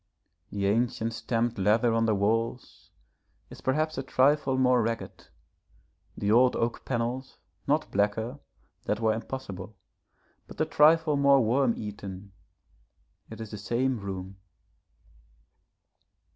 [0.51, 2.89] The ancient stamped leather on the walls
[3.51, 5.27] is perhaps a trifle more ragged,
[6.17, 8.39] the old oak panels not blacker
[8.85, 9.77] that were impossible
[10.47, 12.31] but a trifle more worm eaten;
[13.29, 14.37] it is the same room.